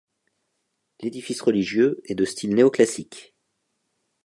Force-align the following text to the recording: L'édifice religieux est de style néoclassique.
L'édifice 1.01 1.41
religieux 1.41 2.01
est 2.05 2.15
de 2.15 2.25
style 2.25 2.55
néoclassique. 2.55 3.35